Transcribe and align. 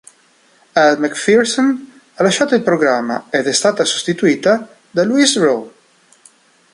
Elle 0.73 0.97
Macpherson 0.97 1.77
ha 2.15 2.23
lasciato 2.23 2.55
il 2.55 2.63
programma 2.63 3.27
ed 3.29 3.45
è 3.45 3.53
stata 3.53 3.85
sostituita 3.85 4.67
da 4.89 5.03
Louise 5.03 5.39
Roe. 5.39 5.71